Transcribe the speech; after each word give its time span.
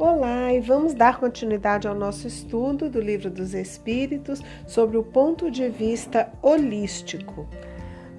Olá, 0.00 0.50
e 0.50 0.60
vamos 0.60 0.94
dar 0.94 1.20
continuidade 1.20 1.86
ao 1.86 1.94
nosso 1.94 2.26
estudo 2.26 2.88
do 2.88 2.98
Livro 2.98 3.30
dos 3.30 3.52
Espíritos 3.52 4.40
sobre 4.66 4.96
o 4.96 5.02
ponto 5.02 5.50
de 5.50 5.68
vista 5.68 6.32
holístico. 6.40 7.46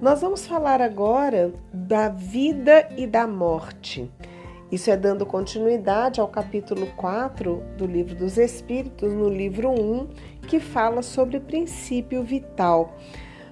Nós 0.00 0.20
vamos 0.20 0.46
falar 0.46 0.80
agora 0.80 1.52
da 1.74 2.08
vida 2.08 2.88
e 2.96 3.04
da 3.04 3.26
morte. 3.26 4.08
Isso 4.70 4.92
é 4.92 4.96
dando 4.96 5.26
continuidade 5.26 6.20
ao 6.20 6.28
capítulo 6.28 6.86
4 6.96 7.60
do 7.76 7.84
Livro 7.84 8.14
dos 8.14 8.38
Espíritos, 8.38 9.12
no 9.12 9.28
livro 9.28 9.68
1, 9.68 10.06
que 10.46 10.60
fala 10.60 11.02
sobre 11.02 11.40
princípio 11.40 12.22
vital. 12.22 12.96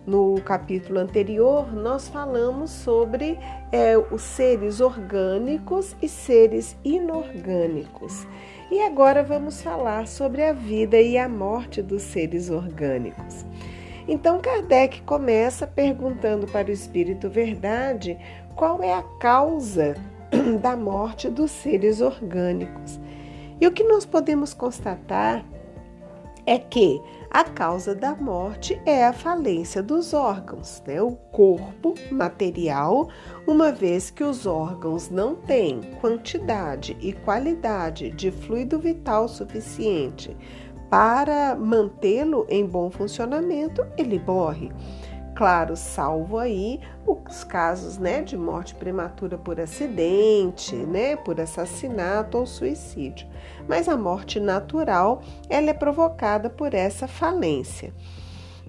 No 0.06 0.40
capítulo 0.40 0.98
anterior, 0.98 1.72
nós 1.74 2.08
falamos 2.08 2.70
sobre 2.70 3.38
é, 3.70 3.98
os 3.98 4.22
seres 4.22 4.80
orgânicos 4.80 5.94
e 6.00 6.08
seres 6.08 6.74
inorgânicos. 6.82 8.26
E 8.70 8.80
agora 8.80 9.22
vamos 9.22 9.60
falar 9.60 10.06
sobre 10.06 10.42
a 10.42 10.54
vida 10.54 10.98
e 10.98 11.18
a 11.18 11.28
morte 11.28 11.82
dos 11.82 12.02
seres 12.02 12.48
orgânicos. 12.48 13.44
Então, 14.08 14.40
Kardec 14.40 15.02
começa 15.02 15.66
perguntando 15.66 16.46
para 16.46 16.68
o 16.68 16.72
Espírito 16.72 17.28
Verdade 17.28 18.18
qual 18.56 18.82
é 18.82 18.94
a 18.94 19.02
causa 19.20 19.94
da 20.62 20.76
morte 20.76 21.28
dos 21.28 21.50
seres 21.50 22.00
orgânicos. 22.00 22.98
E 23.60 23.66
o 23.66 23.72
que 23.72 23.84
nós 23.84 24.06
podemos 24.06 24.54
constatar 24.54 25.44
é 26.46 26.58
que 26.58 27.00
a 27.30 27.44
causa 27.44 27.94
da 27.94 28.16
morte 28.16 28.80
é 28.84 29.06
a 29.06 29.12
falência 29.12 29.80
dos 29.80 30.12
órgãos, 30.12 30.82
né? 30.84 31.00
o 31.00 31.12
corpo 31.12 31.94
material, 32.10 33.08
uma 33.46 33.70
vez 33.70 34.10
que 34.10 34.24
os 34.24 34.46
órgãos 34.46 35.08
não 35.08 35.36
têm 35.36 35.80
quantidade 36.00 36.96
e 37.00 37.12
qualidade 37.12 38.10
de 38.10 38.32
fluido 38.32 38.80
vital 38.80 39.28
suficiente 39.28 40.36
para 40.90 41.54
mantê-lo 41.54 42.44
em 42.48 42.66
bom 42.66 42.90
funcionamento, 42.90 43.86
ele 43.96 44.18
morre. 44.18 44.72
Claro, 45.40 45.74
salvo 45.74 46.36
aí 46.36 46.78
os 47.06 47.44
casos 47.44 47.96
né, 47.96 48.20
de 48.20 48.36
morte 48.36 48.74
prematura 48.74 49.38
por 49.38 49.58
acidente, 49.58 50.76
né, 50.76 51.16
por 51.16 51.40
assassinato 51.40 52.36
ou 52.36 52.44
suicídio. 52.44 53.26
Mas 53.66 53.88
a 53.88 53.96
morte 53.96 54.38
natural 54.38 55.22
ela 55.48 55.70
é 55.70 55.72
provocada 55.72 56.50
por 56.50 56.74
essa 56.74 57.08
falência. 57.08 57.90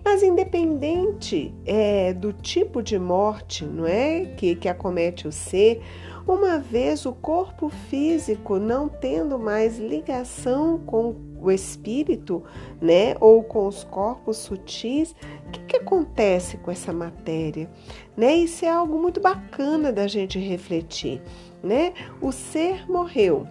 Mas 0.02 0.24
independente 0.24 1.54
é, 1.66 2.14
do 2.14 2.32
tipo 2.32 2.82
de 2.82 2.98
morte, 2.98 3.66
não 3.66 3.86
é, 3.86 4.28
que, 4.38 4.56
que 4.56 4.70
acomete 4.70 5.28
o 5.28 5.32
ser, 5.32 5.82
uma 6.26 6.58
vez 6.58 7.06
o 7.06 7.12
corpo 7.12 7.68
físico 7.68 8.58
não 8.58 8.88
tendo 8.88 9.38
mais 9.38 9.78
ligação 9.78 10.80
com 10.80 11.16
o 11.42 11.52
espírito, 11.52 12.44
né, 12.80 13.16
ou 13.20 13.44
com 13.44 13.68
os 13.68 13.84
corpos 13.84 14.38
sutis, 14.38 15.16
o 15.48 15.52
que, 15.52 15.60
que 15.62 15.78
acontece 15.78 16.58
com 16.58 16.72
essa 16.72 16.94
matéria? 16.94 17.70
Né? 18.16 18.36
Isso 18.36 18.64
é 18.64 18.70
algo 18.70 19.00
muito 19.00 19.20
bacana 19.20 19.92
da 19.92 20.08
gente 20.08 20.38
refletir, 20.40 21.22
né? 21.64 21.94
O 22.22 22.32
ser 22.32 22.90
morreu. 22.90 23.48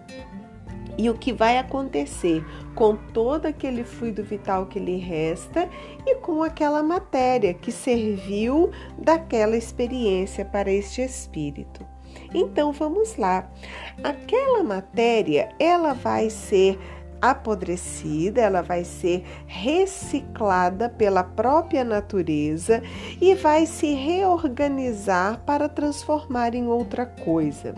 E 0.97 1.09
o 1.09 1.17
que 1.17 1.31
vai 1.33 1.57
acontecer 1.57 2.43
com 2.75 2.95
todo 2.95 3.45
aquele 3.45 3.83
fluido 3.83 4.23
vital 4.23 4.67
que 4.67 4.77
lhe 4.77 4.97
resta 4.97 5.67
e 6.05 6.15
com 6.15 6.43
aquela 6.43 6.83
matéria 6.83 7.53
que 7.53 7.71
serviu 7.71 8.69
daquela 8.97 9.57
experiência 9.57 10.45
para 10.45 10.71
este 10.71 11.01
espírito. 11.01 11.85
Então 12.33 12.71
vamos 12.71 13.15
lá. 13.17 13.49
Aquela 14.03 14.63
matéria, 14.63 15.49
ela 15.59 15.93
vai 15.93 16.29
ser 16.29 16.79
apodrecida, 17.21 18.41
ela 18.41 18.61
vai 18.61 18.83
ser 18.83 19.23
reciclada 19.45 20.89
pela 20.89 21.23
própria 21.23 21.83
natureza 21.83 22.81
e 23.21 23.35
vai 23.35 23.65
se 23.65 23.93
reorganizar 23.93 25.41
para 25.45 25.69
transformar 25.69 26.55
em 26.55 26.67
outra 26.67 27.05
coisa. 27.05 27.75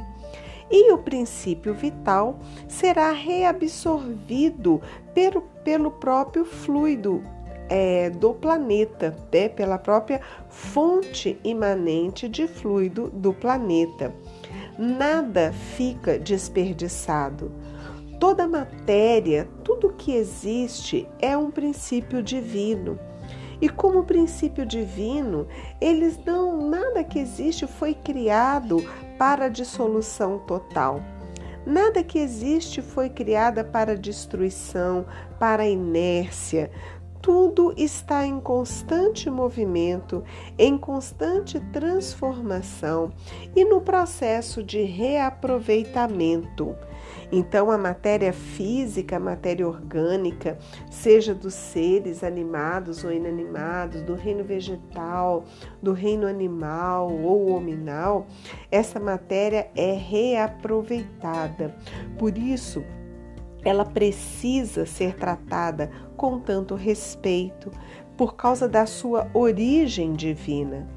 E 0.71 0.91
o 0.91 0.97
princípio 0.97 1.73
vital 1.73 2.39
será 2.67 3.11
reabsorvido 3.11 4.81
pelo, 5.13 5.41
pelo 5.63 5.91
próprio 5.91 6.45
fluido 6.45 7.21
é, 7.69 8.09
do 8.09 8.33
planeta, 8.33 9.15
né? 9.31 9.49
pela 9.49 9.77
própria 9.77 10.21
fonte 10.49 11.39
imanente 11.43 12.27
de 12.27 12.47
fluido 12.47 13.09
do 13.09 13.33
planeta. 13.33 14.13
Nada 14.77 15.53
fica 15.75 16.17
desperdiçado 16.17 17.51
Toda 18.23 18.47
matéria, 18.47 19.49
tudo 19.65 19.91
que 19.91 20.13
existe 20.13 21.09
é 21.19 21.37
um 21.37 21.51
princípio 21.51 22.23
divino. 22.23 22.97
E 23.59 23.67
como 23.67 24.05
princípio 24.05 24.65
divino, 24.65 25.45
eles 25.81 26.17
não 26.25 26.69
nada 26.69 27.03
que 27.03 27.19
existe 27.19 27.67
foi 27.67 27.93
criado 27.93 28.81
para 29.19 29.49
dissolução 29.49 30.39
total. 30.39 31.03
Nada 31.65 32.01
que 32.01 32.17
existe 32.17 32.81
foi 32.81 33.09
criada 33.09 33.61
para 33.61 33.97
destruição, 33.97 35.05
para 35.37 35.67
inércia. 35.67 36.71
Tudo 37.21 37.73
está 37.75 38.25
em 38.25 38.39
constante 38.39 39.29
movimento, 39.29 40.23
em 40.57 40.77
constante 40.77 41.59
transformação 41.73 43.11
e 43.53 43.65
no 43.65 43.81
processo 43.81 44.63
de 44.63 44.81
reaproveitamento. 44.81 46.73
Então, 47.31 47.71
a 47.71 47.77
matéria 47.77 48.31
física, 48.31 49.17
a 49.17 49.19
matéria 49.19 49.67
orgânica, 49.67 50.57
seja 50.89 51.33
dos 51.33 51.53
seres 51.53 52.23
animados 52.23 53.03
ou 53.03 53.11
inanimados, 53.11 54.01
do 54.01 54.15
reino 54.15 54.43
vegetal, 54.43 55.43
do 55.81 55.93
reino 55.93 56.27
animal 56.27 57.11
ou 57.11 57.49
hominal, 57.51 58.27
essa 58.71 58.99
matéria 58.99 59.69
é 59.75 59.93
reaproveitada. 59.93 61.75
Por 62.17 62.37
isso, 62.37 62.83
ela 63.63 63.85
precisa 63.85 64.85
ser 64.85 65.15
tratada 65.15 65.89
com 66.15 66.39
tanto 66.39 66.75
respeito, 66.75 67.71
por 68.17 68.35
causa 68.35 68.67
da 68.67 68.85
sua 68.85 69.29
origem 69.33 70.13
divina. 70.13 70.87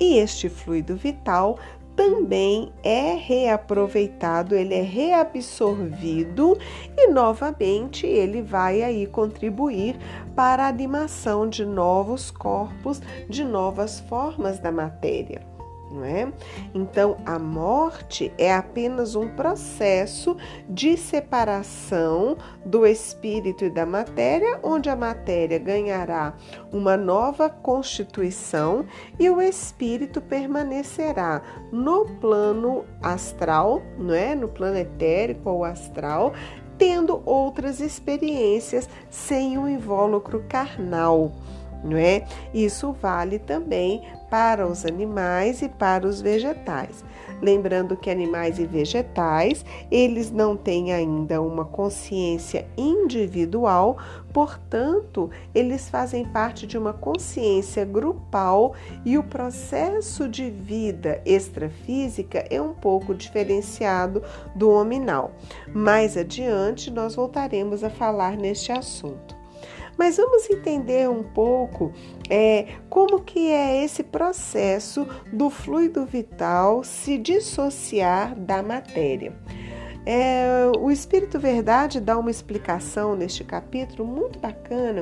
E 0.00 0.18
este 0.18 0.48
fluido 0.48 0.96
vital 0.96 1.58
também 1.96 2.72
é 2.82 3.14
reaproveitado, 3.14 4.54
ele 4.54 4.74
é 4.74 4.82
reabsorvido 4.82 6.58
e 6.96 7.08
novamente 7.08 8.06
ele 8.06 8.42
vai 8.42 8.82
aí 8.82 9.06
contribuir 9.06 9.96
para 10.34 10.64
a 10.64 10.68
animação 10.68 11.48
de 11.48 11.64
novos 11.64 12.30
corpos, 12.30 13.00
de 13.28 13.44
novas 13.44 14.00
formas 14.00 14.58
da 14.58 14.72
matéria 14.72 15.53
não 15.94 16.04
é? 16.04 16.32
Então, 16.74 17.16
a 17.24 17.38
morte 17.38 18.32
é 18.36 18.52
apenas 18.52 19.14
um 19.14 19.28
processo 19.28 20.36
de 20.68 20.96
separação 20.96 22.36
do 22.66 22.84
espírito 22.84 23.64
e 23.64 23.70
da 23.70 23.86
matéria, 23.86 24.58
onde 24.62 24.90
a 24.90 24.96
matéria 24.96 25.58
ganhará 25.58 26.34
uma 26.72 26.96
nova 26.96 27.48
constituição 27.48 28.84
e 29.18 29.30
o 29.30 29.40
espírito 29.40 30.20
permanecerá 30.20 31.40
no 31.70 32.04
plano 32.20 32.84
astral, 33.00 33.80
não 33.96 34.14
é? 34.14 34.34
No 34.34 34.48
plano 34.48 34.76
etérico 34.76 35.48
ou 35.48 35.64
astral, 35.64 36.32
tendo 36.76 37.22
outras 37.24 37.80
experiências 37.80 38.88
sem 39.08 39.56
o 39.56 39.68
invólucro 39.68 40.44
carnal 40.48 41.30
não 41.84 41.98
é? 41.98 42.24
Isso 42.52 42.92
vale 42.92 43.38
também 43.38 44.02
para 44.34 44.66
os 44.66 44.84
animais 44.84 45.62
e 45.62 45.68
para 45.68 46.04
os 46.04 46.20
vegetais. 46.20 47.04
Lembrando 47.40 47.96
que 47.96 48.10
animais 48.10 48.58
e 48.58 48.66
vegetais, 48.66 49.64
eles 49.92 50.32
não 50.32 50.56
têm 50.56 50.92
ainda 50.92 51.40
uma 51.40 51.64
consciência 51.64 52.66
individual, 52.76 53.96
portanto, 54.32 55.30
eles 55.54 55.88
fazem 55.88 56.24
parte 56.24 56.66
de 56.66 56.76
uma 56.76 56.92
consciência 56.92 57.84
grupal 57.84 58.74
e 59.04 59.16
o 59.16 59.22
processo 59.22 60.28
de 60.28 60.50
vida 60.50 61.22
extrafísica 61.24 62.44
é 62.50 62.60
um 62.60 62.74
pouco 62.74 63.14
diferenciado 63.14 64.20
do 64.56 64.68
hominal. 64.68 65.30
Mais 65.72 66.16
adiante, 66.16 66.90
nós 66.90 67.14
voltaremos 67.14 67.84
a 67.84 67.90
falar 67.90 68.36
neste 68.36 68.72
assunto. 68.72 69.43
Mas 69.96 70.16
vamos 70.16 70.48
entender 70.50 71.08
um 71.08 71.22
pouco 71.22 71.92
é, 72.28 72.66
como 72.88 73.20
que 73.20 73.50
é 73.50 73.84
esse 73.84 74.02
processo 74.02 75.06
do 75.32 75.50
fluido 75.50 76.04
vital 76.04 76.82
se 76.82 77.18
dissociar 77.18 78.34
da 78.34 78.62
matéria. 78.62 79.32
É, 80.06 80.70
o 80.78 80.90
Espírito 80.90 81.38
Verdade 81.38 81.98
dá 81.98 82.18
uma 82.18 82.30
explicação 82.30 83.16
neste 83.16 83.42
capítulo 83.42 84.06
muito 84.06 84.38
bacana 84.38 85.00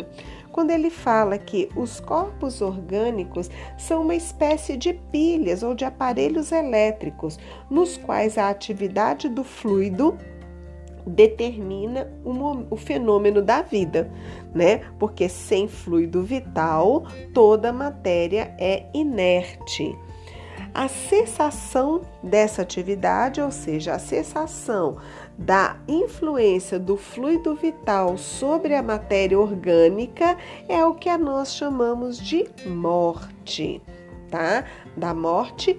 quando 0.53 0.71
ele 0.71 0.91
fala 0.91 1.39
que 1.39 1.69
os 1.75 1.99
corpos 1.99 2.61
orgânicos 2.61 3.51
são 3.77 4.03
uma 4.03 4.15
espécie 4.15 4.77
de 4.77 4.93
pilhas 4.93 5.63
ou 5.65 5.75
de 5.75 5.85
aparelhos 5.85 6.53
elétricos 6.53 7.39
nos 7.69 7.97
quais 7.97 8.39
a 8.39 8.49
atividade 8.49 9.29
do 9.29 9.43
fluido 9.43 10.17
determina 11.07 12.09
o, 12.25 12.77
fenômeno 12.77 13.43
da 13.43 13.63
vida, 13.63 14.11
né? 14.55 14.83
Porque 14.99 15.29
sem 15.29 15.69
fluido 15.69 16.23
vital, 16.23 17.05
toda 17.33 17.73
matéria 17.73 18.55
é 18.59 18.87
inerte. 18.95 19.97
A 20.75 20.89
cessação 20.89 22.01
dessa 22.23 22.63
atividade, 22.63 23.43
ou 23.43 23.51
seja, 23.51 23.93
a 23.93 23.99
cessação 23.99 24.97
da 25.37 25.77
influência 25.87 26.79
do 26.79 26.97
fluido 26.97 27.55
vital 27.55 28.17
sobre 28.17 28.75
a 28.75 28.83
matéria 28.83 29.39
orgânica, 29.39 30.37
é 30.67 30.83
o 30.85 30.95
que 30.95 31.15
nós 31.19 31.55
chamamos 31.55 32.19
de 32.19 32.49
morte, 32.67 33.83
tá? 34.31 34.65
Da 34.97 35.13
morte 35.13 35.79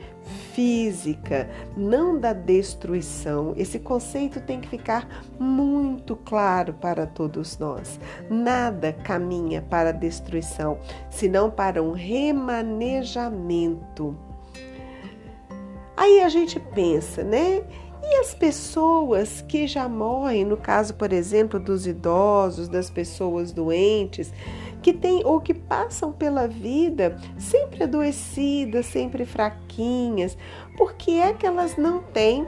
física, 0.53 1.50
não 1.75 2.17
da 2.19 2.33
destruição. 2.33 3.53
Esse 3.57 3.79
conceito 3.79 4.39
tem 4.39 4.61
que 4.61 4.69
ficar 4.69 5.25
muito 5.39 6.15
claro 6.15 6.73
para 6.73 7.05
todos 7.05 7.57
nós. 7.57 8.00
Nada 8.29 8.94
caminha 8.94 9.61
para 9.61 9.89
a 9.89 9.94
destruição, 9.94 10.79
senão 11.09 11.51
para 11.51 11.83
um 11.83 11.91
remanejamento. 11.91 14.17
Aí 15.95 16.21
a 16.21 16.29
gente 16.29 16.59
pensa, 16.59 17.23
né? 17.23 17.63
E 18.06 18.17
as 18.17 18.33
pessoas 18.33 19.41
que 19.47 19.65
já 19.65 19.88
morrem, 19.88 20.44
no 20.44 20.57
caso, 20.57 20.94
por 20.95 21.13
exemplo, 21.13 21.57
dos 21.57 21.88
idosos, 21.88 22.67
das 22.67 22.89
pessoas 22.89 23.53
doentes, 23.53 24.33
que 24.83 24.94
têm 24.94 25.25
ou 25.25 25.39
que 25.39 25.53
passam 25.53 26.12
pela 26.12 26.47
vida 26.47 27.18
sempre 27.39 27.83
adoecidas, 27.83 28.85
sempre 28.85 29.25
fraquinhas, 29.25 30.38
porque 30.77 31.12
é 31.12 31.33
que 31.33 31.47
elas 31.47 31.77
não 31.77 32.03
têm 32.03 32.45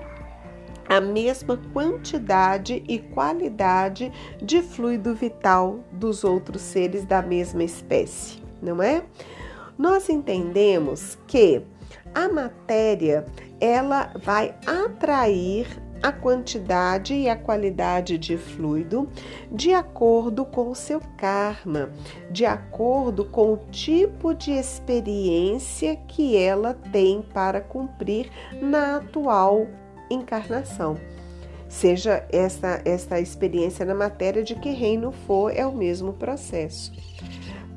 a 0.88 1.00
mesma 1.02 1.58
quantidade 1.74 2.84
e 2.88 3.00
qualidade 3.00 4.12
de 4.40 4.62
fluido 4.62 5.16
vital 5.16 5.80
dos 5.92 6.24
outros 6.24 6.62
seres 6.62 7.06
da 7.06 7.22
mesma 7.22 7.64
espécie, 7.64 8.44
não 8.62 8.84
é? 8.84 9.04
Nós 9.78 10.10
entendemos 10.10 11.18
que 11.26 11.64
a 12.14 12.30
matéria 12.30 13.26
ela 13.60 14.12
vai 14.24 14.54
atrair 14.68 15.68
a 16.06 16.12
quantidade 16.12 17.16
e 17.16 17.28
a 17.28 17.36
qualidade 17.36 18.20
de 18.20 18.38
fluido 18.38 19.10
de 19.52 19.74
acordo 19.74 20.46
com 20.46 20.70
o 20.70 20.76
seu 20.76 21.02
karma, 21.18 21.90
de 22.30 22.46
acordo 22.46 23.26
com 23.26 23.54
o 23.54 23.58
tipo 23.72 24.36
de 24.36 24.52
experiência 24.52 25.96
que 25.96 26.38
ela 26.38 26.76
tem 26.92 27.24
para 27.24 27.60
cumprir 27.60 28.30
na 28.62 28.98
atual 28.98 29.66
encarnação. 30.08 30.96
Seja 31.68 32.24
essa, 32.32 32.80
essa 32.86 33.20
experiência 33.20 33.84
na 33.84 33.96
matéria 33.96 34.44
de 34.44 34.54
que 34.54 34.70
reino 34.70 35.12
for, 35.12 35.52
é 35.52 35.66
o 35.66 35.74
mesmo 35.74 36.14
processo. 36.14 36.94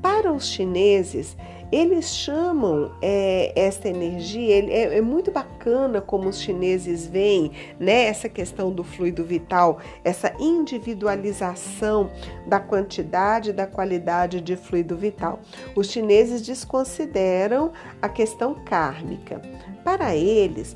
Para 0.00 0.32
os 0.32 0.46
chineses, 0.46 1.36
eles 1.70 2.06
chamam 2.06 2.92
é, 3.02 3.52
essa 3.54 3.88
energia, 3.88 4.64
é, 4.70 4.96
é, 4.96 5.00
muito 5.02 5.30
bacana 5.30 6.00
como 6.00 6.28
os 6.28 6.40
chineses 6.40 7.06
veem 7.06 7.52
né, 7.78 8.04
essa 8.04 8.28
questão 8.28 8.72
do 8.72 8.82
fluido 8.82 9.22
vital, 9.22 9.78
essa 10.02 10.32
individualização 10.38 12.10
da 12.46 12.58
quantidade 12.58 13.50
e 13.50 13.52
da 13.52 13.66
qualidade 13.66 14.40
de 14.40 14.56
fluido 14.56 14.96
vital. 14.96 15.40
Os 15.76 15.90
chineses 15.90 16.40
desconsideram 16.40 17.72
a 18.00 18.08
questão 18.08 18.54
kármica. 18.54 19.42
Para 19.84 20.16
eles, 20.16 20.74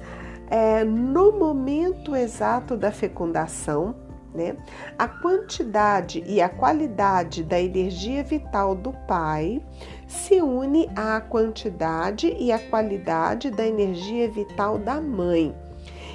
é, 0.50 0.84
no 0.84 1.32
momento 1.32 2.14
exato 2.14 2.76
da 2.76 2.92
fecundação, 2.92 3.94
né? 4.34 4.56
A 4.98 5.06
quantidade 5.06 6.22
e 6.26 6.40
a 6.40 6.48
qualidade 6.48 7.42
da 7.42 7.60
energia 7.60 8.22
vital 8.24 8.74
do 8.74 8.92
pai 9.06 9.62
se 10.06 10.42
une 10.42 10.88
à 10.96 11.20
quantidade 11.20 12.34
e 12.38 12.52
à 12.52 12.58
qualidade 12.58 13.50
da 13.50 13.66
energia 13.66 14.30
vital 14.30 14.78
da 14.78 15.00
mãe. 15.00 15.54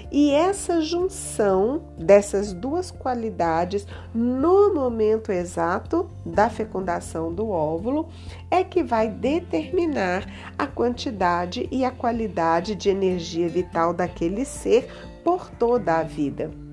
E 0.09 0.31
essa 0.31 0.79
junção 0.79 1.81
dessas 1.97 2.53
duas 2.53 2.89
qualidades 2.89 3.85
no 4.13 4.73
momento 4.73 5.33
exato 5.33 6.09
da 6.25 6.49
fecundação 6.49 7.33
do 7.33 7.49
óvulo 7.49 8.07
é 8.49 8.63
que 8.63 8.83
vai 8.83 9.09
determinar 9.09 10.25
a 10.57 10.65
quantidade 10.65 11.67
e 11.69 11.83
a 11.83 11.91
qualidade 11.91 12.73
de 12.73 12.89
energia 12.89 13.49
vital 13.49 13.93
daquele 13.93 14.45
ser 14.45 14.87
por 15.25 15.49
toda 15.49 15.97
a 15.97 16.03
vida. 16.03 16.66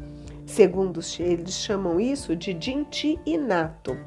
Segundo 0.54 1.00
eles 1.18 1.54
chamam 1.54 1.98
isso 1.98 2.36
de 2.36 2.54
dinti 2.54 3.18
inato. 3.26 3.98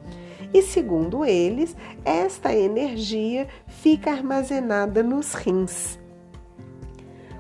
E 0.53 0.61
segundo 0.61 1.25
eles, 1.25 1.75
esta 2.05 2.55
energia 2.55 3.49
fica 3.67 4.11
armazenada 4.11 5.03
nos 5.03 5.33
rins. 5.33 5.99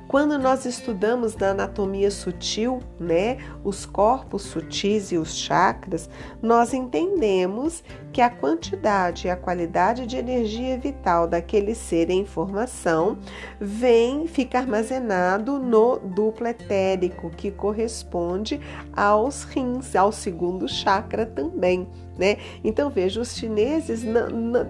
Quando 0.07 0.39
nós 0.39 0.65
estudamos 0.65 1.35
na 1.35 1.49
anatomia 1.49 2.09
sutil, 2.09 2.79
né, 2.97 3.37
os 3.61 3.85
corpos 3.85 4.43
sutis 4.43 5.11
e 5.11 5.17
os 5.17 5.35
chakras, 5.35 6.09
nós 6.41 6.73
entendemos 6.73 7.83
que 8.13 8.21
a 8.21 8.29
quantidade 8.29 9.27
e 9.27 9.29
a 9.29 9.35
qualidade 9.35 10.07
de 10.07 10.15
energia 10.15 10.77
vital 10.77 11.27
daquele 11.27 11.75
ser 11.75 12.09
em 12.09 12.25
formação 12.25 13.17
vem, 13.59 14.27
fica 14.27 14.59
armazenado 14.59 15.59
no 15.59 15.97
duplo 15.97 16.47
etérico, 16.47 17.29
que 17.29 17.51
corresponde 17.51 18.61
aos 18.95 19.43
rins, 19.43 19.93
ao 19.93 20.13
segundo 20.13 20.69
chakra 20.69 21.25
também. 21.25 21.85
Né? 22.17 22.37
Então 22.63 22.89
veja, 22.89 23.21
os 23.21 23.35
chineses, 23.35 24.03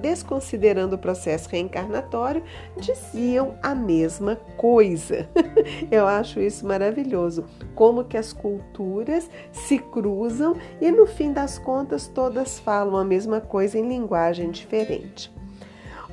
desconsiderando 0.02 0.96
o 0.96 1.00
processo 1.00 1.50
reencarnatório, 1.50 2.44
diziam 2.76 3.56
a 3.64 3.74
mesma 3.74 4.36
coisa. 4.58 5.30
Eu 5.90 6.06
acho 6.06 6.42
isso 6.42 6.68
maravilhoso, 6.68 7.46
como 7.74 8.04
que 8.04 8.18
as 8.18 8.34
culturas 8.34 9.30
se 9.52 9.80
cruzam 9.80 10.58
e 10.82 10.92
no 10.92 11.08
fim 11.08 11.32
das 11.32 11.58
contas 11.58 12.08
todas 12.08 12.60
falam 12.60 12.98
a 12.98 13.06
mesma 13.06 13.40
coisa 13.40 13.78
em 13.78 13.88
linguagem 13.88 14.52
diferente. 14.52 15.32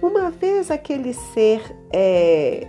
Uma 0.00 0.30
vez 0.30 0.70
aquele 0.70 1.14
ser 1.14 1.62
é, 1.92 2.68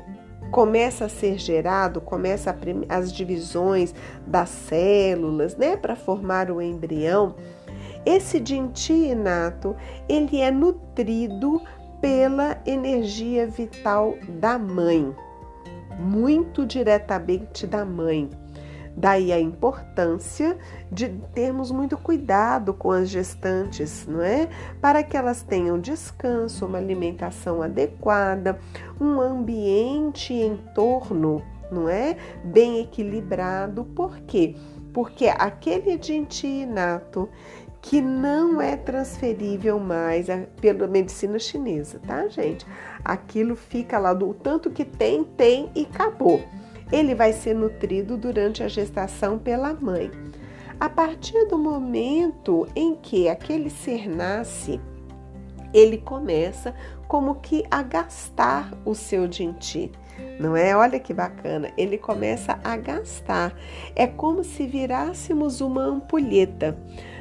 começa 0.52 1.06
a 1.06 1.10
ser 1.10 1.38
gerado, 1.38 2.00
começa 2.00 2.56
as 2.88 3.12
divisões 3.12 3.94
das 4.26 4.50
células, 4.50 5.56
né, 5.56 5.76
para 5.76 5.96
formar 5.96 6.50
o 6.50 6.62
embrião 6.62 7.36
esse 8.06 8.40
dinti 8.40 8.94
inato, 8.94 9.76
ele 10.08 10.42
é 10.42 10.52
nutrido 10.52 11.62
pela 12.00 12.62
energia 12.66 13.48
vital 13.48 14.16
da 14.40 14.60
mãe, 14.60 15.16
muito 16.00 16.66
diretamente 16.66 17.66
da 17.66 17.84
mãe. 17.84 18.30
Daí 18.98 19.34
a 19.34 19.40
importância 19.40 20.58
de 20.90 21.10
termos 21.34 21.70
muito 21.70 21.98
cuidado 21.98 22.74
com 22.74 22.92
as 22.92 23.10
gestantes, 23.10 24.08
não 24.08 24.22
é? 24.22 24.48
Para 24.80 25.04
que 25.04 25.18
elas 25.18 25.42
tenham 25.42 25.80
descanso, 25.80 26.66
uma 26.66 26.78
alimentação 26.78 27.62
adequada, 27.62 28.58
um 29.00 29.20
ambiente 29.20 30.34
em 30.34 30.56
torno, 30.74 31.42
não 31.70 31.90
é? 31.90 32.16
Bem 32.46 32.80
equilibrado. 32.80 33.84
Por 33.84 34.18
quê? 34.20 34.56
Porque 34.94 35.28
aquele 35.28 35.98
dinti 35.98 36.48
inato, 36.48 37.28
que 37.86 38.02
não 38.02 38.60
é 38.60 38.76
transferível 38.76 39.80
mais 39.80 40.26
pela 40.60 40.88
medicina 40.88 41.38
chinesa, 41.38 42.00
tá, 42.00 42.28
gente? 42.28 42.66
Aquilo 43.04 43.56
fica 43.56 44.00
lá 44.00 44.12
do 44.12 44.34
tanto 44.34 44.72
que 44.72 44.84
tem, 44.84 45.24
tem 45.24 45.70
e 45.76 45.84
acabou. 45.84 46.44
Ele 46.92 47.14
vai 47.14 47.32
ser 47.32 47.54
nutrido 47.54 48.18
durante 48.18 48.64
a 48.64 48.68
gestação 48.68 49.38
pela 49.38 49.72
mãe. 49.72 50.10
A 50.80 50.90
partir 50.90 51.46
do 51.46 51.60
momento 51.60 52.68
em 52.76 52.96
que 52.96 53.30
aquele 53.30 53.70
ser 53.70 54.10
nasce, 54.10 54.82
ele 55.72 56.00
começa 56.00 56.74
como 57.08 57.36
que 57.36 57.64
a 57.70 57.84
gastar 57.84 58.74
o 58.84 58.96
seu 58.96 59.28
dinti, 59.28 59.92
não 60.40 60.58
é? 60.58 60.76
Olha 60.76 61.00
que 61.00 61.14
bacana, 61.14 61.72
ele 61.78 62.00
começa 62.00 62.60
a 62.64 62.76
gastar. 62.78 63.56
É 63.96 64.08
como 64.08 64.44
se 64.44 64.66
virássemos 64.66 65.62
uma 65.62 65.84
ampulheta 65.84 66.76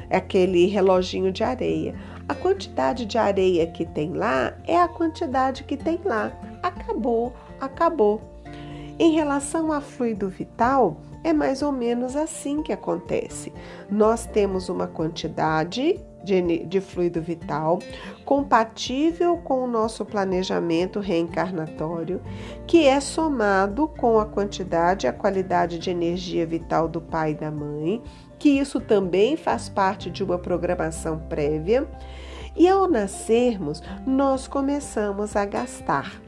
aquele 0.09 0.65
reloginho 0.67 1.31
de 1.31 1.43
areia. 1.43 1.95
A 2.27 2.33
quantidade 2.33 3.05
de 3.05 3.17
areia 3.17 3.67
que 3.67 3.85
tem 3.85 4.13
lá 4.13 4.53
é 4.65 4.79
a 4.79 4.87
quantidade 4.87 5.63
que 5.63 5.77
tem 5.77 5.99
lá. 6.03 6.31
Acabou, 6.63 7.33
acabou. 7.59 8.21
Em 8.97 9.13
relação 9.13 9.71
a 9.71 9.81
fluido 9.81 10.29
vital, 10.29 10.97
é 11.23 11.33
mais 11.33 11.61
ou 11.61 11.71
menos 11.71 12.15
assim 12.15 12.61
que 12.61 12.71
acontece. 12.71 13.51
Nós 13.89 14.25
temos 14.25 14.69
uma 14.69 14.87
quantidade 14.87 15.99
de, 16.23 16.65
de, 16.65 16.81
fluido 16.81 17.21
vital 17.21 17.79
compatível 18.23 19.37
com 19.37 19.63
o 19.63 19.67
nosso 19.67 20.03
planejamento 20.03 20.99
reencarnatório, 20.99 22.21
que 22.65 22.85
é 22.85 22.99
somado 22.99 23.87
com 23.87 24.19
a 24.19 24.25
quantidade 24.25 25.05
e 25.05 25.09
a 25.09 25.13
qualidade 25.13 25.77
de 25.77 25.89
energia 25.89 26.45
vital 26.45 26.87
do 26.87 26.99
pai 26.99 27.31
e 27.31 27.35
da 27.35 27.51
mãe, 27.51 28.01
que 28.37 28.49
isso 28.49 28.79
também 28.79 29.37
faz 29.37 29.69
parte 29.69 30.09
de 30.09 30.23
uma 30.23 30.37
programação 30.37 31.19
prévia. 31.29 31.87
E 32.55 32.67
ao 32.67 32.87
nascermos, 32.87 33.83
nós 34.05 34.47
começamos 34.47 35.35
a 35.35 35.45
gastar. 35.45 36.21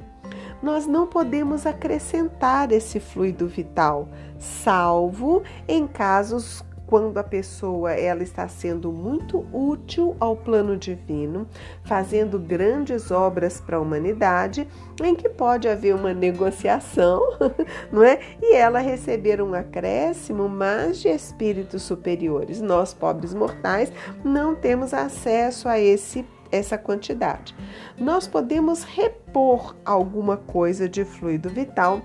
Nós 0.62 0.88
não 0.88 1.08
podemos 1.08 1.66
acrescentar 1.66 2.72
esse 2.72 3.00
fluido 3.00 3.48
vital, 3.48 4.10
salvo 4.40 5.44
em 5.68 5.88
casos 5.88 6.64
quando 6.88 7.18
a 7.18 7.24
pessoa 7.24 7.92
ela 7.92 8.24
está 8.24 8.48
sendo 8.48 8.92
muito 8.92 9.46
útil 9.54 10.16
ao 10.20 10.36
plano 10.36 10.78
divino, 10.78 11.48
fazendo 11.84 12.40
grandes 12.40 13.12
obras 13.12 13.60
para 13.60 13.78
a 13.78 13.80
humanidade, 13.80 14.68
em 15.04 15.14
que 15.14 15.30
pode 15.30 15.68
haver 15.68 15.94
uma 15.94 16.14
negociação, 16.14 17.22
não 17.92 18.02
é? 18.04 18.20
E 18.42 18.56
ela 18.56 18.80
receber 18.80 19.42
um 19.42 19.54
acréscimo, 19.54 20.48
mas 20.48 21.00
de 21.02 21.10
espíritos 21.10 21.84
superiores. 21.84 22.62
Nós, 22.62 22.94
pobres 22.94 23.34
mortais, 23.34 23.92
não 24.24 24.56
temos 24.56 24.94
acesso 24.94 25.68
a 25.68 25.78
esse 25.78 26.26
essa 26.50 26.78
quantidade. 26.78 27.54
Nós 27.98 28.26
podemos 28.26 28.84
repor 28.84 29.76
alguma 29.84 30.38
coisa 30.38 30.88
de 30.88 31.04
fluido 31.04 31.50
vital 31.50 32.02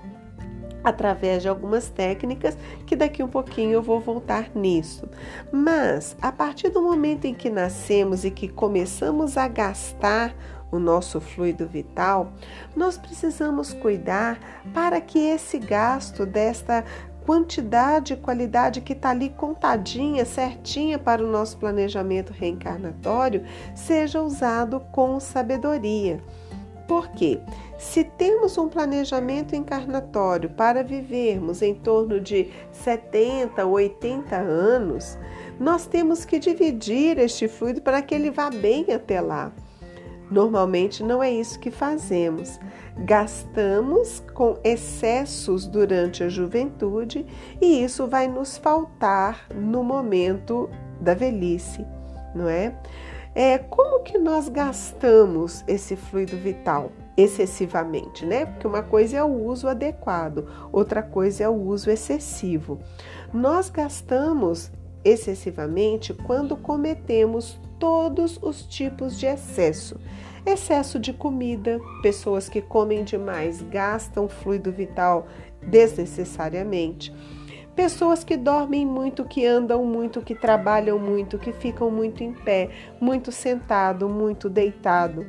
através 0.83 1.41
de 1.41 1.49
algumas 1.49 1.89
técnicas 1.89 2.57
que 2.85 2.95
daqui 2.95 3.23
um 3.23 3.27
pouquinho 3.27 3.73
eu 3.73 3.81
vou 3.81 3.99
voltar 3.99 4.49
nisso. 4.53 5.07
Mas 5.51 6.15
a 6.21 6.31
partir 6.31 6.69
do 6.69 6.81
momento 6.81 7.25
em 7.25 7.33
que 7.33 7.49
nascemos 7.49 8.25
e 8.25 8.31
que 8.31 8.47
começamos 8.47 9.37
a 9.37 9.47
gastar 9.47 10.35
o 10.71 10.79
nosso 10.79 11.21
fluido 11.21 11.67
vital, 11.67 12.33
nós 12.75 12.97
precisamos 12.97 13.73
cuidar 13.73 14.39
para 14.73 14.99
que 14.99 15.19
esse 15.19 15.59
gasto 15.59 16.25
desta 16.25 16.83
quantidade 17.25 18.13
e 18.13 18.17
qualidade 18.17 18.81
que 18.81 18.93
está 18.93 19.11
ali 19.11 19.29
contadinha, 19.29 20.25
certinha 20.25 20.99
para 20.99 21.23
o 21.23 21.31
nosso 21.31 21.57
planejamento 21.57 22.33
reencarnatório, 22.33 23.43
seja 23.75 24.21
usado 24.21 24.79
com 24.91 25.19
sabedoria. 25.19 26.21
Porque 26.87 27.39
se 27.83 28.05
temos 28.05 28.57
um 28.57 28.69
planejamento 28.69 29.55
encarnatório 29.55 30.49
para 30.49 30.83
vivermos 30.83 31.61
em 31.61 31.75
torno 31.75 32.19
de 32.19 32.49
70, 32.71 33.65
80 33.65 34.35
anos, 34.37 35.17
nós 35.59 35.85
temos 35.85 36.23
que 36.23 36.39
dividir 36.39 37.19
este 37.19 37.47
fluido 37.47 37.81
para 37.81 38.01
que 38.01 38.15
ele 38.15 38.31
vá 38.31 38.49
bem 38.49 38.85
até 38.93 39.19
lá. 39.19 39.51
Normalmente 40.31 41.03
não 41.03 41.21
é 41.21 41.29
isso 41.29 41.59
que 41.59 41.69
fazemos. 41.69 42.57
Gastamos 42.99 44.23
com 44.33 44.57
excessos 44.63 45.67
durante 45.67 46.23
a 46.23 46.29
juventude 46.29 47.25
e 47.61 47.83
isso 47.83 48.07
vai 48.07 48.29
nos 48.29 48.57
faltar 48.57 49.45
no 49.53 49.83
momento 49.83 50.69
da 51.01 51.13
velhice, 51.13 51.85
não 52.33 52.47
é? 52.47 52.73
É, 53.35 53.57
como 53.57 54.03
que 54.03 54.17
nós 54.17 54.47
gastamos 54.47 55.65
esse 55.67 55.97
fluido 55.97 56.37
vital 56.37 56.89
excessivamente, 57.15 58.25
né? 58.25 58.45
Porque 58.45 58.67
uma 58.67 58.81
coisa 58.81 59.17
é 59.17 59.23
o 59.23 59.45
uso 59.45 59.67
adequado, 59.67 60.47
outra 60.71 61.01
coisa 61.01 61.43
é 61.43 61.49
o 61.49 61.53
uso 61.53 61.89
excessivo. 61.89 62.79
Nós 63.33 63.69
gastamos 63.69 64.71
excessivamente 65.03 66.13
quando 66.13 66.55
cometemos 66.55 67.59
todos 67.79 68.39
os 68.41 68.63
tipos 68.63 69.17
de 69.17 69.25
excesso. 69.25 69.99
Excesso 70.45 70.99
de 70.99 71.13
comida, 71.13 71.79
pessoas 72.01 72.49
que 72.49 72.61
comem 72.61 73.03
demais 73.03 73.61
gastam 73.61 74.27
fluido 74.27 74.71
vital 74.71 75.27
desnecessariamente 75.61 77.13
Pessoas 77.75 78.23
que 78.23 78.37
dormem 78.37 78.85
muito, 78.85 79.25
que 79.25 79.47
andam 79.47 79.83
muito, 79.83 80.21
que 80.21 80.35
trabalham 80.35 80.99
muito, 80.99 81.39
que 81.39 81.51
ficam 81.51 81.89
muito 81.89 82.23
em 82.23 82.31
pé, 82.31 82.69
muito 83.01 83.31
sentado, 83.31 84.07
muito 84.07 84.47
deitado. 84.47 85.25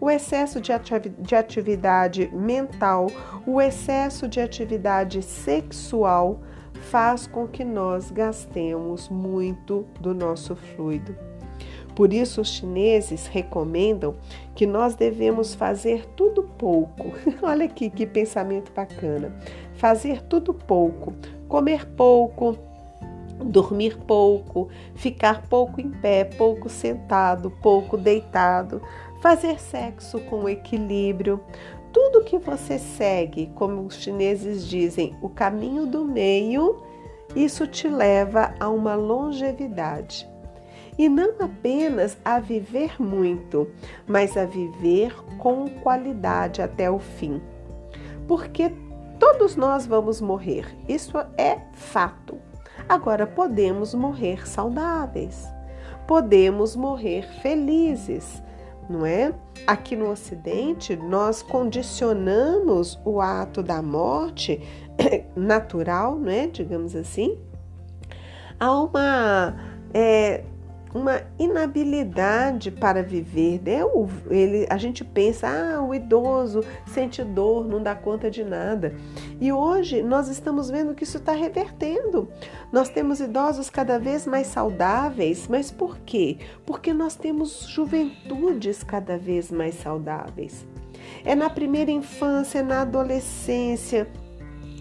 O 0.00 0.08
excesso 0.08 0.60
de 0.60 1.34
atividade 1.34 2.30
mental, 2.32 3.08
o 3.44 3.60
excesso 3.60 4.28
de 4.28 4.40
atividade 4.40 5.22
sexual 5.22 6.40
faz 6.82 7.26
com 7.26 7.48
que 7.48 7.64
nós 7.64 8.12
gastemos 8.12 9.08
muito 9.08 9.84
do 10.00 10.14
nosso 10.14 10.54
fluido. 10.54 11.16
Por 11.96 12.12
isso, 12.12 12.40
os 12.40 12.50
chineses 12.50 13.26
recomendam 13.26 14.14
que 14.54 14.64
nós 14.68 14.94
devemos 14.94 15.52
fazer 15.52 16.06
tudo 16.14 16.44
pouco. 16.44 17.12
Olha 17.42 17.64
aqui 17.64 17.90
que 17.90 18.06
pensamento 18.06 18.70
bacana. 18.72 19.34
Fazer 19.74 20.22
tudo 20.22 20.54
pouco, 20.54 21.12
comer 21.48 21.86
pouco, 21.96 22.56
dormir 23.44 23.96
pouco, 23.98 24.68
ficar 24.94 25.42
pouco 25.48 25.80
em 25.80 25.90
pé, 25.90 26.24
pouco 26.24 26.68
sentado, 26.68 27.50
pouco 27.62 27.96
deitado, 27.96 28.82
fazer 29.20 29.58
sexo 29.58 30.20
com 30.20 30.48
equilíbrio. 30.48 31.40
Tudo 31.92 32.24
que 32.24 32.38
você 32.38 32.78
segue, 32.78 33.50
como 33.54 33.82
os 33.82 33.96
chineses 33.96 34.66
dizem, 34.66 35.16
o 35.22 35.28
caminho 35.28 35.86
do 35.86 36.04
meio, 36.04 36.82
isso 37.34 37.66
te 37.66 37.88
leva 37.88 38.54
a 38.60 38.68
uma 38.68 38.94
longevidade. 38.94 40.28
E 40.98 41.08
não 41.08 41.34
apenas 41.40 42.18
a 42.24 42.40
viver 42.40 43.00
muito, 43.00 43.70
mas 44.06 44.36
a 44.36 44.44
viver 44.44 45.14
com 45.38 45.68
qualidade 45.68 46.60
até 46.60 46.90
o 46.90 46.98
fim. 46.98 47.40
Porque 48.26 48.72
Todos 49.18 49.56
nós 49.56 49.86
vamos 49.86 50.20
morrer, 50.20 50.66
isso 50.88 51.18
é 51.36 51.60
fato. 51.72 52.38
Agora, 52.88 53.26
podemos 53.26 53.92
morrer 53.94 54.48
saudáveis, 54.48 55.46
podemos 56.06 56.76
morrer 56.76 57.22
felizes, 57.42 58.42
não 58.88 59.04
é? 59.04 59.34
Aqui 59.66 59.96
no 59.96 60.10
Ocidente, 60.10 60.96
nós 60.96 61.42
condicionamos 61.42 62.98
o 63.04 63.20
ato 63.20 63.62
da 63.62 63.82
morte 63.82 64.60
natural, 65.36 66.16
não 66.16 66.30
é? 66.30 66.46
Digamos 66.46 66.94
assim, 66.94 67.38
a 68.58 68.72
uma 68.72 69.54
é, 69.92 70.44
uma 70.98 71.22
inabilidade 71.38 72.70
para 72.70 73.02
viver. 73.02 73.60
Né? 73.64 73.80
Ele, 74.30 74.66
a 74.68 74.76
gente 74.76 75.04
pensa, 75.04 75.48
ah, 75.48 75.82
o 75.82 75.94
idoso 75.94 76.64
sente 76.86 77.22
dor, 77.22 77.66
não 77.66 77.82
dá 77.82 77.94
conta 77.94 78.30
de 78.30 78.44
nada. 78.44 78.94
E 79.40 79.52
hoje 79.52 80.02
nós 80.02 80.28
estamos 80.28 80.70
vendo 80.70 80.94
que 80.94 81.04
isso 81.04 81.18
está 81.18 81.32
revertendo. 81.32 82.28
Nós 82.72 82.88
temos 82.88 83.20
idosos 83.20 83.70
cada 83.70 83.98
vez 83.98 84.26
mais 84.26 84.48
saudáveis, 84.48 85.46
mas 85.48 85.70
por 85.70 85.98
quê? 85.98 86.38
Porque 86.66 86.92
nós 86.92 87.14
temos 87.14 87.66
juventudes 87.68 88.82
cada 88.82 89.16
vez 89.16 89.50
mais 89.50 89.76
saudáveis. 89.76 90.66
É 91.24 91.34
na 91.34 91.48
primeira 91.48 91.90
infância, 91.90 92.62
na 92.62 92.82
adolescência, 92.82 94.08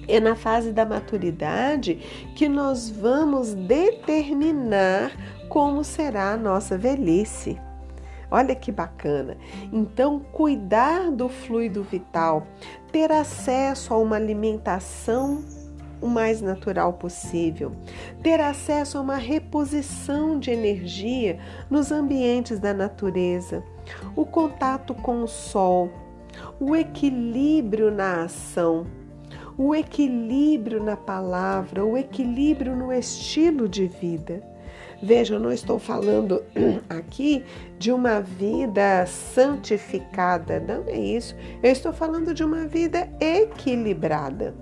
é 0.08 0.20
na 0.20 0.36
fase 0.36 0.72
da 0.72 0.86
maturidade 0.86 1.96
que 2.36 2.48
nós 2.48 2.90
vamos 2.90 3.54
determinar 3.54 5.12
como 5.50 5.84
será 5.84 6.34
a 6.34 6.38
nossa 6.38 6.78
velhice. 6.78 7.60
Olha 8.30 8.56
que 8.56 8.72
bacana. 8.72 9.38
Então, 9.72 10.20
cuidar 10.20 11.12
do 11.12 11.30
fluido 11.30 11.84
vital, 11.84 12.46
ter 12.92 13.12
acesso 13.12 13.94
a 13.94 13.98
uma 13.98 14.18
alimentação 14.18 15.44
o 16.02 16.08
mais 16.08 16.42
natural 16.42 16.94
possível, 16.94 17.72
ter 18.22 18.40
acesso 18.40 18.98
a 18.98 19.02
uma 19.02 19.16
reposição 19.16 20.40
de 20.40 20.52
energia 20.52 21.40
nos 21.70 21.92
ambientes 21.92 22.60
da 22.60 22.74
natureza, 22.74 23.64
o 24.16 24.26
contato 24.26 24.94
com 24.94 25.24
o 25.24 25.28
sol, 25.28 25.90
o 26.60 26.76
equilíbrio 26.76 27.90
na 27.90 28.24
ação, 28.24 28.86
o 29.58 29.74
equilíbrio 29.74 30.84
na 30.84 30.96
palavra, 30.96 31.84
o 31.84 31.98
equilíbrio 31.98 32.76
no 32.76 32.94
estilo 32.94 33.68
de 33.68 33.88
vida. 33.88 34.44
Veja, 35.02 35.36
eu 35.36 35.40
não 35.40 35.52
estou 35.52 35.80
falando 35.80 36.44
aqui 36.90 37.44
de 37.78 37.92
uma 37.92 38.22
vida 38.22 39.06
santificada, 39.06 40.60
não 40.60 40.84
é 40.88 40.98
isso. 40.98 41.36
Eu 41.62 41.72
estou 41.72 41.92
falando 41.92 42.34
de 42.34 42.44
uma 42.44 42.66
vida 42.66 43.10
equilibrada. 43.20 44.54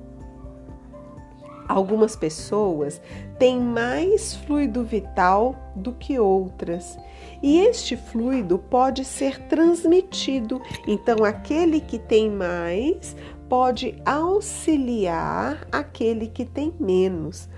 Algumas 1.68 2.16
pessoas 2.16 3.02
têm 3.40 3.60
mais 3.60 4.36
fluido 4.36 4.84
vital 4.84 5.56
do 5.76 5.94
que 5.94 6.20
outras, 6.20 6.98
e 7.42 7.60
este 7.60 7.98
fluido 7.98 8.60
pode 8.60 9.04
ser 9.04 9.40
transmitido. 9.48 10.62
Então, 10.88 11.24
aquele 11.24 11.82
que 11.82 11.98
tem 11.98 12.30
mais 12.30 13.16
pode 13.50 13.96
auxiliar 14.06 15.68
aquele 15.72 16.28
que 16.28 16.46
tem 16.46 16.74
menos. 16.80 17.50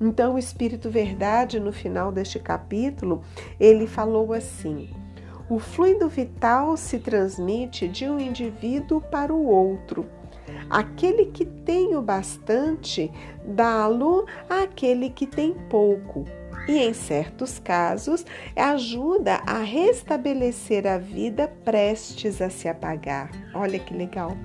Então, 0.00 0.34
o 0.34 0.38
Espírito 0.38 0.90
Verdade, 0.90 1.60
no 1.60 1.72
final 1.72 2.10
deste 2.10 2.38
capítulo, 2.38 3.22
ele 3.60 3.86
falou 3.86 4.32
assim: 4.32 4.90
o 5.48 5.58
fluido 5.58 6.08
vital 6.08 6.76
se 6.76 6.98
transmite 6.98 7.86
de 7.86 8.08
um 8.08 8.18
indivíduo 8.18 9.00
para 9.00 9.32
o 9.32 9.46
outro. 9.46 10.06
Aquele 10.68 11.26
que 11.26 11.44
tem 11.44 11.94
o 11.94 12.02
bastante, 12.02 13.12
dá-lo 13.44 14.26
àquele 14.48 15.10
que 15.10 15.26
tem 15.26 15.54
pouco. 15.68 16.24
e, 16.68 16.78
em 16.78 16.94
certos 16.94 17.58
casos, 17.58 18.24
ajuda 18.54 19.42
a 19.46 19.58
restabelecer 19.58 20.86
a 20.86 20.96
vida 20.96 21.48
prestes 21.64 22.40
a 22.40 22.48
se 22.48 22.68
apagar. 22.68 23.30
Olha 23.52 23.80
que 23.80 23.92
legal! 23.92 24.36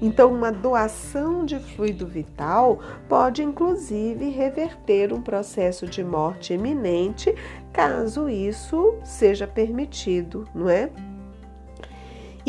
Então, 0.00 0.32
uma 0.32 0.52
doação 0.52 1.44
de 1.44 1.58
fluido 1.58 2.06
vital 2.06 2.80
pode, 3.08 3.42
inclusive, 3.42 4.30
reverter 4.30 5.12
um 5.12 5.20
processo 5.20 5.86
de 5.86 6.04
morte 6.04 6.54
iminente, 6.54 7.34
caso 7.72 8.28
isso 8.28 8.94
seja 9.02 9.46
permitido, 9.46 10.48
não 10.54 10.68
é? 10.70 10.90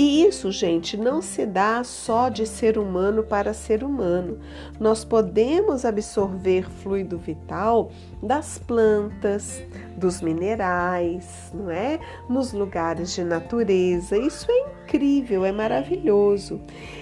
E 0.01 0.23
isso, 0.23 0.49
gente, 0.49 0.95
não 0.95 1.21
se 1.21 1.45
dá 1.45 1.83
só 1.83 2.29
de 2.29 2.47
ser 2.47 2.77
humano 2.77 3.21
para 3.21 3.53
ser 3.53 3.83
humano. 3.83 4.39
Nós 4.79 5.03
podemos 5.03 5.83
absorver 5.83 6.69
fluido 6.69 7.17
vital 7.17 7.91
das 8.23 8.57
plantas, 8.57 9.61
dos 9.97 10.21
minerais, 10.21 11.51
não 11.53 11.69
é? 11.69 11.99
Nos 12.29 12.53
lugares 12.53 13.13
de 13.13 13.25
natureza. 13.25 14.17
Isso 14.17 14.49
é 14.49 14.71
incrível, 14.71 15.43
é 15.43 15.51
maravilhoso. 15.51 16.61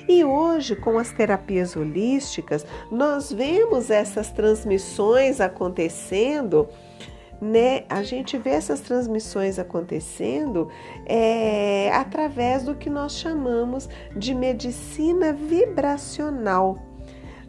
E 0.10 0.24
hoje, 0.24 0.76
com 0.76 0.98
as 0.98 1.12
terapias 1.12 1.76
holísticas, 1.76 2.66
nós 2.92 3.32
vemos 3.32 3.92
essas 3.92 4.32
transmissões 4.32 5.40
acontecendo 5.40 6.68
né? 7.42 7.84
A 7.90 8.04
gente 8.04 8.38
vê 8.38 8.52
essas 8.52 8.82
transmissões 8.82 9.60
acontecendo 9.60 10.70
é, 11.06 11.92
através 11.94 12.64
do 12.64 12.76
que 12.76 12.90
nós 12.90 13.18
chamamos 13.18 13.90
de 14.16 14.34
medicina 14.34 15.34
vibracional. 15.34 16.80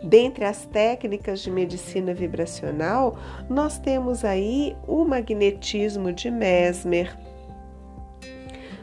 Dentre 0.02 0.44
as 0.44 0.64
técnicas 0.64 1.40
de 1.40 1.50
medicina 1.50 2.14
vibracional, 2.14 3.18
nós 3.50 3.78
temos 3.78 4.24
aí 4.24 4.76
o 4.86 5.04
magnetismo 5.04 6.12
de 6.12 6.30
Mesmer, 6.30 7.16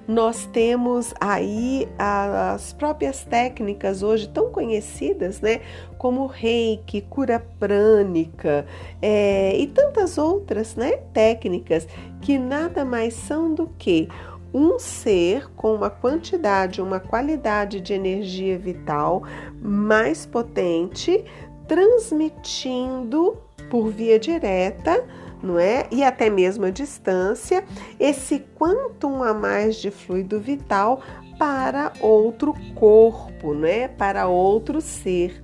nós 0.07 0.45
temos 0.47 1.13
aí 1.19 1.87
as 1.97 2.73
próprias 2.73 3.23
técnicas 3.23 4.03
hoje 4.03 4.27
tão 4.29 4.51
conhecidas, 4.51 5.41
né? 5.41 5.61
Como 5.97 6.27
reiki, 6.27 7.01
cura 7.01 7.39
prânica 7.59 8.65
é, 9.01 9.57
e 9.57 9.65
tantas 9.67 10.17
outras 10.17 10.75
né, 10.75 10.97
técnicas 11.13 11.87
que 12.21 12.37
nada 12.37 12.85
mais 12.85 13.15
são 13.15 13.53
do 13.53 13.67
que 13.77 14.07
um 14.53 14.79
ser 14.79 15.49
com 15.55 15.73
uma 15.73 15.89
quantidade, 15.89 16.81
uma 16.81 16.99
qualidade 16.99 17.81
de 17.81 17.93
energia 17.93 18.57
vital 18.57 19.23
mais 19.61 20.25
potente, 20.25 21.25
transmitindo 21.67 23.37
por 23.69 23.89
via 23.89 24.17
direta 24.17 25.03
não 25.45 25.59
é? 25.59 25.87
E 25.91 26.03
até 26.03 26.29
mesmo 26.29 26.65
a 26.65 26.69
distância, 26.69 27.63
esse 27.99 28.39
quantum 28.55 29.23
a 29.23 29.33
mais 29.33 29.75
de 29.77 29.91
fluido 29.91 30.39
vital 30.39 31.01
para 31.37 31.93
outro 31.99 32.53
corpo, 32.73 33.53
né? 33.53 33.87
Para 33.87 34.27
outro 34.27 34.81
ser. 34.81 35.43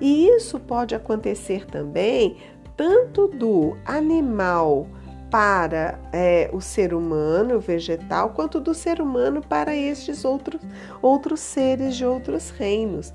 E 0.00 0.28
isso 0.28 0.58
pode 0.58 0.94
acontecer 0.94 1.66
também 1.66 2.36
tanto 2.76 3.26
do 3.26 3.76
animal 3.84 4.86
para 5.30 5.98
é, 6.12 6.48
o 6.52 6.60
ser 6.60 6.94
humano, 6.94 7.56
o 7.56 7.60
vegetal, 7.60 8.30
quanto 8.30 8.60
do 8.60 8.72
ser 8.72 9.00
humano 9.00 9.42
para 9.46 9.74
estes 9.74 10.24
outros, 10.24 10.60
outros 11.02 11.40
seres 11.40 11.96
de 11.96 12.04
outros 12.06 12.50
reinos. 12.50 13.12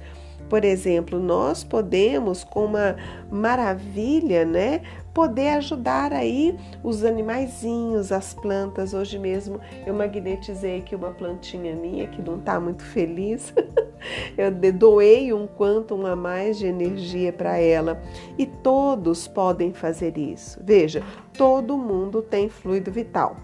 Por 0.49 0.63
exemplo, 0.63 1.19
nós 1.19 1.63
podemos, 1.63 2.43
com 2.43 2.65
uma 2.65 2.95
maravilha, 3.31 4.45
né, 4.45 4.81
poder 5.13 5.49
ajudar 5.49 6.11
aí 6.11 6.57
os 6.83 7.03
animaizinhos, 7.03 8.11
as 8.11 8.33
plantas. 8.33 8.93
Hoje 8.93 9.19
mesmo 9.19 9.59
eu 9.85 9.93
magnetizei 9.93 10.79
aqui 10.79 10.95
uma 10.95 11.11
plantinha 11.11 11.75
minha 11.75 12.07
que 12.07 12.21
não 12.21 12.37
está 12.37 12.59
muito 12.59 12.83
feliz. 12.83 13.53
eu 14.37 14.51
doei 14.73 15.31
um 15.31 15.47
quantum 15.47 16.05
a 16.05 16.15
mais 16.15 16.57
de 16.57 16.65
energia 16.65 17.31
para 17.31 17.57
ela 17.57 18.01
e 18.37 18.45
todos 18.45 19.27
podem 19.27 19.73
fazer 19.73 20.17
isso. 20.17 20.59
Veja, 20.63 21.03
todo 21.37 21.77
mundo 21.77 22.21
tem 22.21 22.49
fluido 22.49 22.91
vital. 22.91 23.37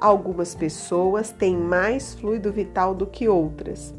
Algumas 0.00 0.54
pessoas 0.54 1.32
têm 1.32 1.56
mais 1.56 2.14
fluido 2.14 2.52
vital 2.52 2.94
do 2.94 3.06
que 3.06 3.28
outras 3.28 3.95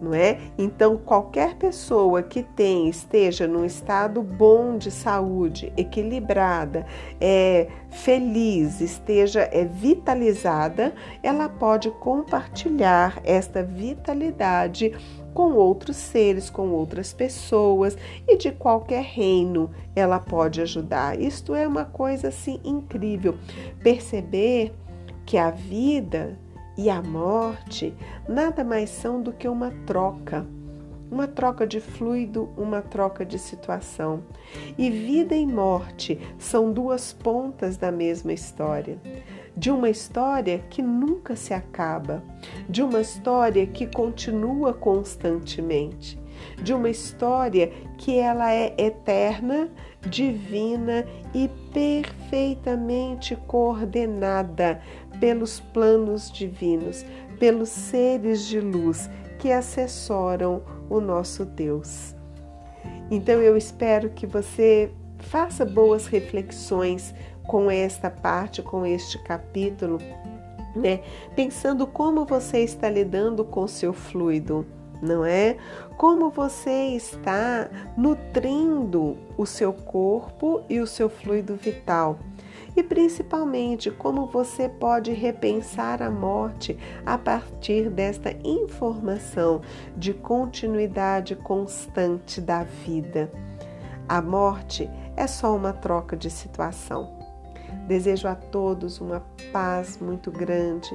não 0.00 0.14
é? 0.14 0.38
Então, 0.56 0.96
qualquer 0.96 1.54
pessoa 1.56 2.22
que 2.22 2.42
tem, 2.42 2.88
esteja 2.88 3.46
num 3.46 3.64
estado 3.64 4.22
bom 4.22 4.76
de 4.76 4.90
saúde, 4.90 5.72
equilibrada, 5.76 6.86
é, 7.20 7.68
feliz, 7.90 8.80
esteja 8.80 9.48
é, 9.52 9.64
vitalizada, 9.64 10.94
ela 11.22 11.48
pode 11.48 11.90
compartilhar 11.90 13.20
esta 13.24 13.62
vitalidade 13.62 14.92
com 15.34 15.52
outros 15.52 15.96
seres, 15.96 16.50
com 16.50 16.70
outras 16.70 17.12
pessoas 17.12 17.96
e 18.26 18.36
de 18.36 18.50
qualquer 18.50 19.04
reino 19.04 19.70
ela 19.94 20.18
pode 20.18 20.60
ajudar. 20.60 21.20
Isto 21.20 21.54
é 21.54 21.66
uma 21.66 21.84
coisa 21.84 22.28
assim 22.28 22.60
incrível. 22.64 23.36
Perceber 23.82 24.72
que 25.24 25.36
a 25.36 25.50
vida 25.50 26.38
e 26.78 26.88
a 26.88 27.02
morte 27.02 27.92
nada 28.28 28.62
mais 28.62 28.88
são 28.88 29.20
do 29.20 29.32
que 29.32 29.48
uma 29.48 29.72
troca, 29.84 30.46
uma 31.10 31.26
troca 31.26 31.66
de 31.66 31.80
fluido, 31.80 32.48
uma 32.56 32.80
troca 32.80 33.26
de 33.26 33.36
situação. 33.36 34.22
E 34.78 34.88
vida 34.88 35.34
e 35.34 35.44
morte 35.44 36.20
são 36.38 36.72
duas 36.72 37.12
pontas 37.12 37.76
da 37.76 37.90
mesma 37.90 38.32
história. 38.32 38.96
De 39.56 39.72
uma 39.72 39.90
história 39.90 40.60
que 40.70 40.80
nunca 40.80 41.34
se 41.34 41.52
acaba, 41.52 42.22
de 42.68 42.80
uma 42.80 43.00
história 43.00 43.66
que 43.66 43.88
continua 43.88 44.72
constantemente, 44.72 46.16
de 46.62 46.72
uma 46.72 46.88
história 46.88 47.72
que 47.96 48.16
ela 48.18 48.52
é 48.52 48.72
eterna, 48.78 49.68
divina 50.08 51.04
e 51.34 51.48
perfeitamente 51.72 53.34
coordenada 53.48 54.80
pelos 55.20 55.60
planos 55.60 56.30
divinos, 56.30 57.04
pelos 57.38 57.68
seres 57.68 58.46
de 58.46 58.60
luz 58.60 59.08
que 59.38 59.52
assessoram 59.52 60.62
o 60.88 61.00
nosso 61.00 61.44
Deus. 61.44 62.14
Então 63.10 63.40
eu 63.40 63.56
espero 63.56 64.10
que 64.10 64.26
você 64.26 64.90
faça 65.18 65.64
boas 65.64 66.06
reflexões 66.06 67.14
com 67.46 67.70
esta 67.70 68.10
parte, 68.10 68.62
com 68.62 68.84
este 68.84 69.18
capítulo, 69.22 69.98
né? 70.76 71.00
Pensando 71.34 71.86
como 71.86 72.24
você 72.24 72.60
está 72.60 72.88
lidando 72.90 73.44
com 73.44 73.66
seu 73.66 73.92
fluido, 73.92 74.66
não 75.00 75.24
é? 75.24 75.56
Como 75.96 76.30
você 76.30 76.88
está 76.94 77.70
nutrindo 77.96 79.16
o 79.36 79.46
seu 79.46 79.72
corpo 79.72 80.62
e 80.68 80.80
o 80.80 80.86
seu 80.86 81.08
fluido 81.08 81.56
vital 81.56 82.18
e 82.76 82.82
principalmente 82.82 83.90
como 83.90 84.26
você 84.26 84.68
pode 84.68 85.12
repensar 85.12 86.02
a 86.02 86.10
morte 86.10 86.78
a 87.04 87.18
partir 87.18 87.90
desta 87.90 88.32
informação 88.44 89.60
de 89.96 90.14
continuidade 90.14 91.34
constante 91.34 92.40
da 92.40 92.62
vida. 92.62 93.30
A 94.08 94.22
morte 94.22 94.88
é 95.16 95.26
só 95.26 95.54
uma 95.54 95.72
troca 95.72 96.16
de 96.16 96.30
situação. 96.30 97.17
Desejo 97.88 98.28
a 98.28 98.34
todos 98.34 99.00
uma 99.00 99.24
paz 99.50 99.98
muito 99.98 100.30
grande, 100.30 100.90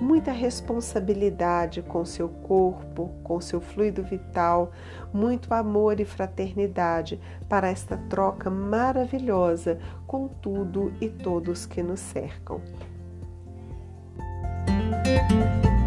muita 0.00 0.32
responsabilidade 0.32 1.82
com 1.82 2.06
seu 2.06 2.26
corpo, 2.30 3.10
com 3.22 3.38
seu 3.38 3.60
fluido 3.60 4.02
vital, 4.02 4.72
muito 5.12 5.52
amor 5.52 6.00
e 6.00 6.06
fraternidade 6.06 7.20
para 7.50 7.68
esta 7.68 7.98
troca 8.08 8.48
maravilhosa 8.48 9.78
com 10.06 10.26
tudo 10.26 10.90
e 11.02 11.10
todos 11.10 11.66
que 11.66 11.82
nos 11.82 12.00
cercam. 12.00 12.62
Música 14.68 15.77